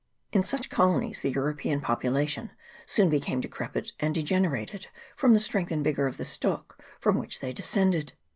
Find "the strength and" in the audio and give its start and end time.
5.35-5.83